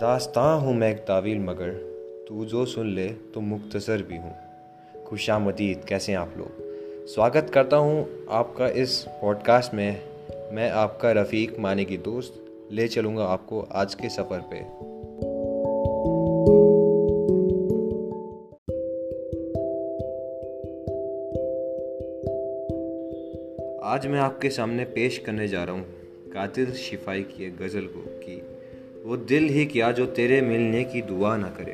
दास्तां 0.00 0.60
हूँ 0.60 0.74
मैं 0.74 0.90
एक 0.90 0.98
तावील, 0.98 1.38
मगर 1.38 1.70
तू 2.28 2.44
जो 2.44 2.64
सुन 2.66 2.86
ले 2.94 3.08
तो 3.08 3.40
मुख्तसर 3.40 4.02
भी 4.02 4.16
हूँ। 4.16 4.34
खुशामदीद, 5.06 5.84
कैसे 5.88 6.12
हैं 6.12 6.18
आप 6.18 6.34
लोग? 6.38 6.48
स्वागत 7.06 7.50
करता 7.54 7.76
हूँ 7.76 8.26
आपका 8.30 8.68
इस 8.68 9.04
पॉडकास्ट 9.08 9.74
में। 9.74 10.02
मैं 10.52 10.70
आपका 10.70 11.12
रफ़ीक 11.12 11.58
माने 11.58 11.84
की 11.84 11.96
दोस्त, 11.96 12.44
ले 12.72 12.88
चलूँगा 12.88 13.24
आपको 13.24 13.60
आज 13.72 13.94
के 13.94 14.08
सफ़र 14.08 14.40
पे। 14.40 14.60
आज 23.86 24.06
मैं 24.06 24.20
आपके 24.20 24.50
सामने 24.50 24.84
पेश 24.84 25.18
करने 25.18 25.48
जा 25.48 25.64
रहा 25.64 25.74
हूँ। 25.74 25.84
कातिल 26.32 26.72
शिफाई 26.72 27.22
की 27.22 27.44
एक 27.44 27.56
गज़ल 27.56 27.84
को 27.84 28.00
कि 28.06 28.42
वो 29.04 29.16
दिल 29.16 29.48
ही 29.48 29.64
क्या 29.66 29.92
जो 29.92 30.06
तेरे 30.06 30.40
मिलने 30.42 30.84
की 30.84 31.02
दुआ 31.02 31.36
ना 31.36 31.48
करे? 31.48 31.72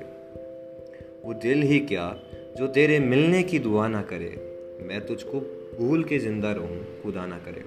वो 1.25 1.35
दिल 1.35 1.63
ही 1.63 1.79
क्या 1.81 2.17
जो 2.59 2.67
तेरे 2.67 2.99
मिलने 3.01 3.43
की 3.43 3.59
दुआ 3.59 3.89
ना 3.89 4.03
करे? 4.03 4.29
मैं 4.83 5.07
तुझको 5.07 5.41
भूल 5.79 6.05
के 6.05 6.19
ज़िंदा 6.19 6.53
रहूँ, 6.53 7.03
खुदा 7.03 7.27
ना 7.27 7.39
करे। 7.39 7.65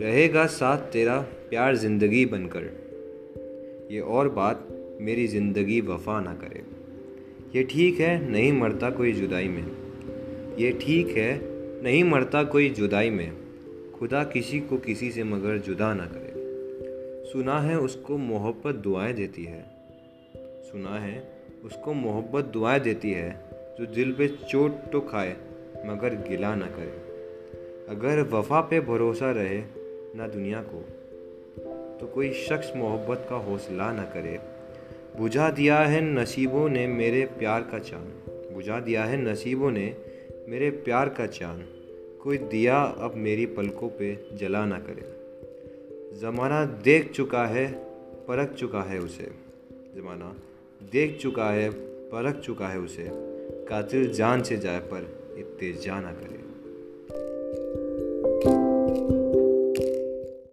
रहेगा 0.00 0.46
साथ 0.46 0.78
तेरा 0.78 1.18
प्यार 1.20 1.76
ज़िंदगी 1.76 2.26
बनकर। 2.26 2.62
ये 3.90 4.00
और 4.00 4.28
बात 4.28 4.68
मेरी 5.00 5.26
ज़िंदगी 5.26 5.80
वफा 5.80 6.20
ना 6.20 6.34
करे। 6.34 6.62
ये 7.56 7.62
ठीक 7.62 8.00
है 8.00 8.30
नहीं 8.30 8.52
मरता 8.52 8.90
कोई 8.90 9.12
जुदाई 9.12 9.48
में। 9.48 9.66
ये 10.58 10.72
ठीक 10.72 11.16
है 11.16 11.40
नहीं 11.82 12.04
मरता 12.04 12.44
कोई 12.44 12.68
जुदाई 12.70 13.10
में। 13.10 13.32
खुदा 13.98 14.24
किसी 14.24 14.60
को 14.60 14.76
किसी 14.76 15.10
से 15.10 15.24
मगर 15.24 15.58
जुदा 15.58 15.94
ना 15.94 16.06
करे। 16.06 16.37
सुना 17.32 17.60
है 17.60 17.78
उसको 17.78 18.16
मोहब्बत 18.16 18.74
दुआएँ 18.74 19.12
देती 19.12 19.44
है। 19.44 19.64
सुना 20.36 20.98
है 20.98 21.32
उसको 21.64 21.92
मोहब्बत 21.92 22.44
दुआएँ 22.44 22.80
देती 22.80 23.10
है, 23.12 23.50
जो 23.78 23.86
दिल 23.86 24.12
पे 24.12 24.28
चोट 24.28 24.72
तो 24.92 25.00
खाए, 25.00 25.36
मगर 25.86 26.14
गिला 26.14 26.54
ना 26.54 26.66
करे। 26.66 27.08
अगर 27.88 28.22
वफा 28.22 28.60
पे 28.60 28.80
भरोसा 28.80 29.30
रहे 29.30 29.62
ना 30.16 30.26
दुनिया 30.26 30.62
को 30.62 30.80
तो 32.00 32.06
कोई 32.06 32.32
शख्स 32.32 32.72
मोहब्बत 32.76 33.26
का 33.30 33.36
हौसला 33.36 33.92
ना 33.92 34.04
करे। 34.04 34.38
बुझा 35.16 35.50
दिया 35.50 35.78
है 35.78 36.00
नसीबों 36.00 36.68
ने 36.68 36.86
मेरे 36.86 37.24
प्यार 37.24 37.62
का 37.62 37.78
चाँद। 37.78 38.50
बुझा 38.54 38.80
दिया 38.80 39.04
है 39.04 39.22
नसीबों 39.22 39.70
ने 39.70 39.96
मेरे 40.48 40.70
प्यार 40.70 41.08
का 41.08 41.26
चाँद। 41.26 41.66
कोई 42.22 42.38
दिया 42.38 42.82
अब 42.82 43.14
मेरी 43.16 43.46
पलकों 43.46 43.88
पे 43.88 44.28
जला 44.32 44.66
ना 44.66 44.78
करे। 44.78 45.17
ज़माना 46.14 46.64
देख 46.64 47.12
चुका 47.12 47.46
है, 47.46 47.72
परख 48.28 48.52
चुका 48.52 48.82
है 48.82 48.98
उसे। 48.98 49.30
ज़माना 49.96 50.36
देख 50.92 51.18
चुका 51.20 51.50
है, 51.50 51.70
परख 52.08 52.36
चुका 52.36 52.68
है 52.68 52.78
उसे। 52.78 53.08
कातिल 53.66 54.12
जान 54.12 54.42
से 54.42 54.56
जाए 54.56 54.78
पर 54.78 55.34
इतने 55.38 55.72
ना 56.00 56.12
करे। 56.12 56.37